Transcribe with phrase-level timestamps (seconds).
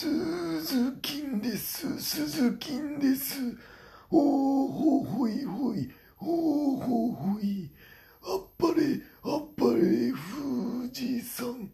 [0.00, 3.36] 鈴金です、鈴金です。
[4.10, 7.70] おーほほいほい、おーほほい。
[8.22, 11.70] あっぱれ、あっぱれ、富士山。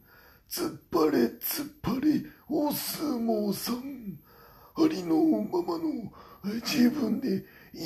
[0.50, 4.18] 突っ張れ、突っ張れ、お相撲さん。
[4.74, 6.12] ありのままの
[6.62, 7.78] 自分でい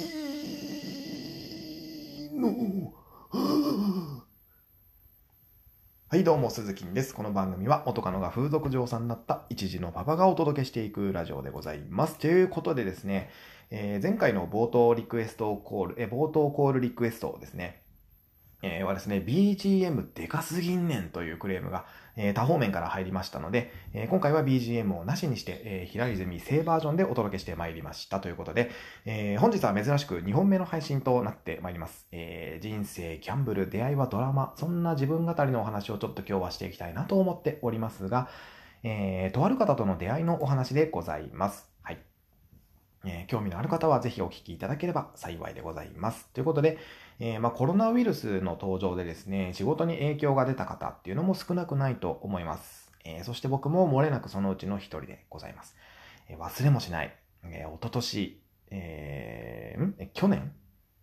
[2.28, 2.94] いの。
[3.30, 4.19] ああ
[6.12, 7.14] はい、どうも、鈴木です。
[7.14, 12.18] この番組は元カノが風俗嬢さんだった一時のパパがお届けしていくラジオでございます。
[12.18, 13.30] ということでですね、
[13.70, 17.79] えー前回の冒頭リクエストコール、えー冒頭コールリクエストですね、
[18.62, 28.70] えーはですね、BGM でかすぎんねんというクレームが、えー多方面から入りましたので、えー今回は BGM をなしにして、えー、平泉聖バージョンでお届けしてまいりましたということで、
[29.06, 32.06] えー本日は珍しく2本目の配信となってまいります。
[32.12, 38.28] えー人生、ギャンブル、出会いはドラマ、そんな自分語りのお話をちょっと今日はしていきたいなと思っておりますが、
[38.82, 41.69] えーとある方との出会いのお話でございます。
[43.04, 46.26] えー興味のある方はぜひお聞きいただければ幸いでございます。
[46.34, 46.78] ということで、
[47.18, 52.90] えーまあ、コロナウイルスの登場でですね、仕事に影響が出た方っていうのも少なくないと思います。
[53.04, 55.76] えーそして僕も漏れなくそのうちの一人でございます。
[56.28, 57.14] え忘れもしない。
[57.44, 60.10] えー、一昨年、えーん？
[60.12, 60.52] 去年？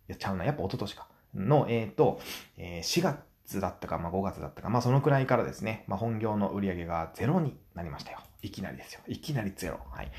[0.08, 1.08] いや、ちゃうな、やっぱ一昨年か。
[1.36, 2.20] の、えっ、と、
[2.58, 8.20] え4月だったか、まあ、5月だったか、まあ、そのくらいからですね、まあ、本業の売り上げがゼロになりましたよ。
[8.42, 9.02] いきなりですよ。
[9.08, 9.80] いきなりゼロ。
[9.92, 10.12] はい。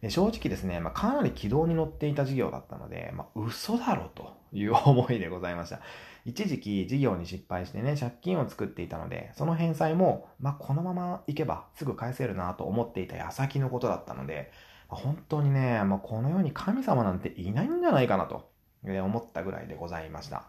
[0.00, 5.80] で正直ですね、まあ、かなり軌道に乗っていた事業だったので、まあ、嘘だろという 思いでございました。
[6.24, 14.50] 一時期事業に失敗してね、借金を作っていたので、その返済も、まあ、このままいけばすぐ返せるなと思っていた矢先のことだったので、
[14.88, 18.50] まあ本当にね、まあ、この世に神様なんていないんじゃないかなと
[18.84, 20.48] 思ったぐらいでございました。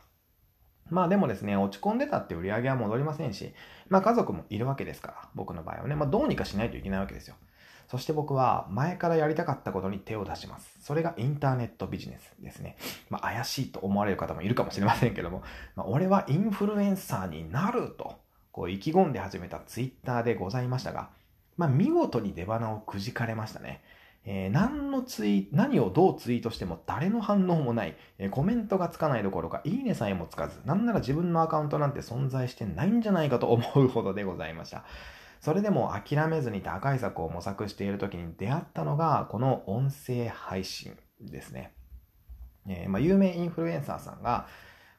[0.90, 3.54] まあでもですね、落ち込んでたって売り上げは戻りませんし、
[3.90, 7.36] まあ家族もいるわけですから、僕の場合はね、まあどうにかしないといけないわけですよ。
[7.88, 10.78] そして僕は前からやりたかったことに手を出します。
[10.82, 12.78] それがインターネットビジネスですね。
[13.10, 15.42] まあ怪しいと思われる方もいるかもしれませんけども、
[15.76, 18.16] まあ、俺はインフルエンサーになると、
[18.52, 21.10] こう意気込んで始めたツイッターでございましたが、
[21.56, 23.82] まあ見事に出花をくじかれましたね。
[24.26, 34.84] えー何のツイ何をどうツイートしても誰の反応もない、えーコメントがつかないどころか、いいねさえもつかず、なんなら自分のアカウントなんて存在してないんじゃないかと思うほどでございました。
[35.40, 41.74] それでも諦めずに打開策を模索している時に出会ったのが、この音声配信ですね。
[42.68, 44.48] えーまあ、有名インフルエンサーさんが、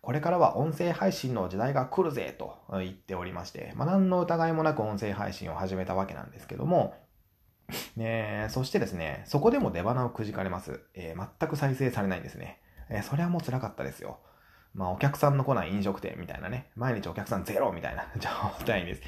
[0.01, 6.95] これからは音声配信の時代が来るぜと言っておりまして、まあ、何の疑いもなく音声配信を始めたわけなんですけども、
[7.97, 10.81] ねえそしてですね、そこでも出花をくじかれます。
[10.95, 12.61] えー全く再生されないんですね。
[12.89, 14.19] えーそれはもう辛かったですよ。
[14.73, 18.29] まあ、お客さんの来ない飲食店みたいなね、毎日お客さんゼロみたいな状
[18.65, 19.03] 態です。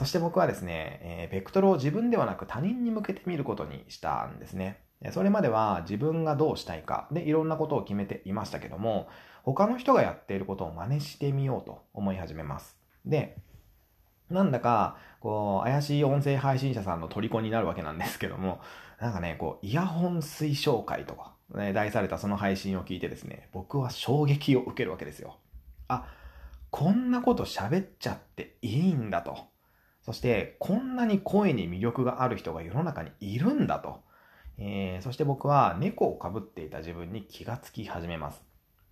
[0.00, 4.80] そして僕はですね、えーベクトルを自分ではなく他人に向けてみることにしたんですね。
[5.10, 9.08] それまでは自分がどうしたいかでいろんなことを決めていましたけども、
[9.42, 12.78] 他の人がやっていることを真似してみようと思い始めます。
[13.04, 13.36] で、
[14.30, 18.62] なんだか、こう、怪しい音声配信者さんの虜になるわけなんですけども、
[19.02, 25.36] なんかね、こう、イヤホン推奨会とか、ね、題されたその配信を聞いてですね、僕は衝撃を受けるわけですよ。
[25.88, 26.06] あ、
[26.70, 29.50] こんなこと喋っちゃっていいんだと。
[30.02, 34.02] そして、こんなに声に魅力がある人が世の中にいるんだと。
[34.58, 38.42] えーそして僕は猫をかぶっていた自分に気がつき始めます。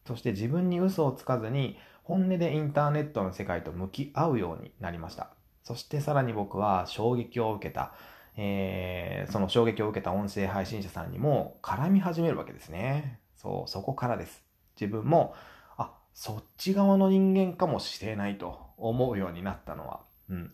[0.07, 5.31] そして自分に嘘をつかずに本音でインターネットの世界と向き合うようになりました。
[5.65, 7.93] そしてさらに僕は衝撃を受けた、
[8.37, 13.21] えーその衝撃を受けた音声配信者さんにも絡み始めるわけですね。
[13.37, 14.43] そう、そこからです。
[14.81, 15.35] 自分も、
[15.77, 20.53] あ、そっち側の人間かもしれないと思うようになったのは、うん。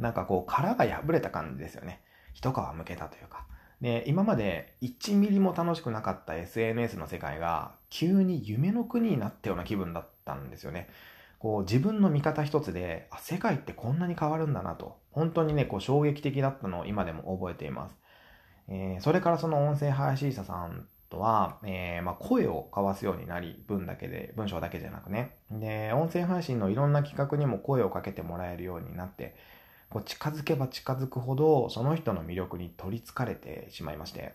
[0.00, 2.00] なんかこう殻が破れた感じですよね。
[2.32, 3.46] 一皮むけたというか。
[3.80, 10.88] で、今まで1ミリも楽しくなかった SNS の世界が急に夢の国になったような気分だったんですよね。
[11.38, 14.98] こう自分の見方一つで、あ、世界ってこんなに変わるんだなと。
[15.10, 17.96] 本当にね、こう衝撃的だったのを今でも覚えています。
[18.68, 25.36] えーそれからその音声配信者さんとは、えーまあ、声を交わすようになり、文だけで、文章だけじゃなくね。
[25.50, 29.34] で、音声配信のいろんな企画にも声をかけてもらえるようになって、
[29.90, 34.34] こう近づけば近づくほど、その人の魅力に取りつかれてしまいまして。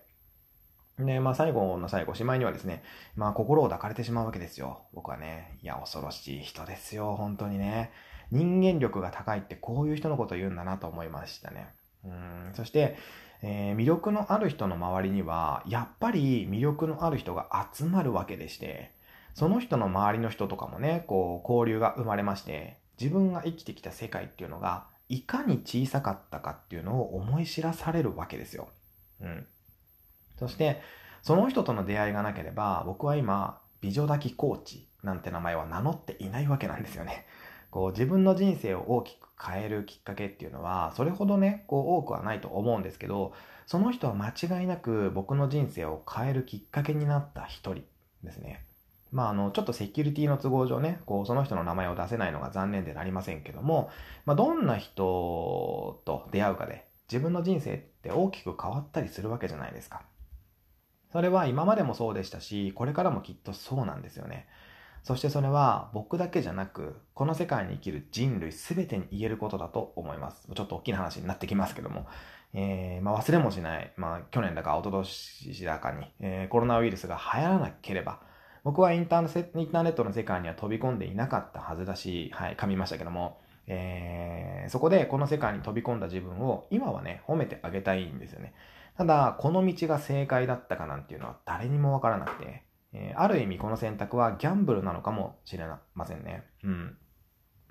[0.99, 2.83] で、まあ最後の最後、しまいにはですね、
[3.15, 4.83] まあ心を抱かれてしまうわけですよ。
[4.93, 5.57] 僕はね。
[5.63, 7.91] いや、恐ろしい人ですよ、本当にね。
[8.31, 11.67] 人間力が高いってこういう人のことを言うんだなと思いましたね。
[12.03, 12.97] うん、そして、
[13.41, 18.91] えー魅力のある人の周りには、やっぱり魅力のある人が集まるわけでして、
[19.33, 28.69] その人の周りの人とかもね、こう、交流が生まれまして、自分が生きてきた世界っていうのが、いかに小さかったかっていうのを思い知らされるわけですよ。
[29.21, 29.47] うん。
[30.39, 30.81] そして、
[31.21, 37.25] その人との出会いがなければ、僕は今、美女抱きコーチなんて名前は名乗っていないわけなんですよね。
[37.69, 43.33] こう自分の人生を大きく変えるきっかけっていうのは、それほどね、こう多くはないと思うんですけど、
[43.65, 47.83] その人は間違いなく僕の人生を変えるきっかけになった一人
[48.23, 48.65] ですね。
[49.11, 53.89] まあ、あの、ちょっとセキュリティの都合上ね、こう、その人の名前を出せないのが残念でなりませんけども、
[54.25, 60.01] まあ、どんな人と出会うかで、自分の人生って大きく変わったりするわけじゃないですか。
[61.11, 64.47] それは今までもそうでしたし、これからもきっとそうなんですよね。
[65.03, 70.47] そしてそれは僕だけじゃなく、この世界に生きる人類全てに言えることだと思います。
[70.53, 72.07] ちょっと大きな話になってきますけども。
[72.57, 78.21] えーまあ、忘れもしない、まあ、去年だか一昨年だかに、えーコロナウイルスが流行らなければ、
[78.65, 88.55] 僕はインターネットの世界には飛び込んでいなかったはずだし、はい、噛みましたけども、えーそこでこの世界に飛び込んだ自分を今はね、褒めてあげたいんですよね。
[88.97, 96.45] ただ、この道が正解だったかなんていうのは誰にもわからなくて、えーある意味この選択はギャンブルなのかもしれませんね。
[96.63, 96.97] うん。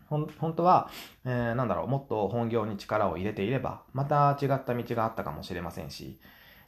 [0.07, 0.89] ほん本当は、
[1.25, 6.21] えーなんだろう、もっと本業に力を入れていれば、また違った道があったかもしれませんし、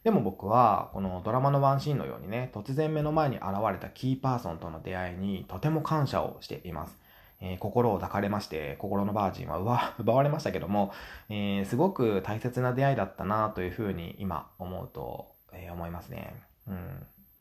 [0.06, 6.97] でも僕は、このドラマのワンシーンのようにね、突然目の前に現れたキーパーソンとの出会いにとても感謝をしています。
[7.41, 10.93] えー心を抱かれまして、心のバージンは 奪われましたけども、
[11.29, 16.41] えーすごく大切な出会いだったなというふうに今思うと、えー思いますね。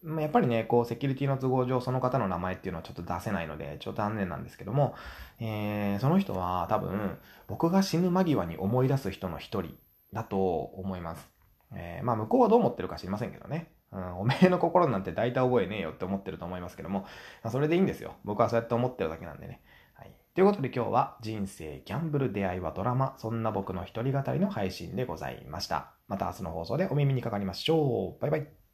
[0.04, 0.20] うん。
[0.20, 4.96] やっぱりね、こう、セキュリティの都合上、その方の名前っていうのはちょっと出せないので、ちょっと残念なんですけども、
[5.40, 9.76] えーその人は多分、僕が死ぬ間際に思い出す人の一人
[10.14, 11.35] だと思います。
[11.76, 13.72] えーまあ、向こうはどう思ってるか知りませんけどね。
[13.92, 17.08] うん、おめえの心なんて大体覚えねえよって思ってると思いますけども、ま
[17.44, 18.16] あ、それでいいんですよ。
[18.24, 19.62] 僕はそうやって思ってるだけなんでね。
[19.94, 20.12] はい。
[20.34, 25.94] ということで今日は人生、ギャンブル、出会いはドラマ、そんな僕の一人語りの配信でございました。
[26.08, 28.22] また明日の放送でお耳にかかりましょう。
[28.22, 28.65] バイバイ。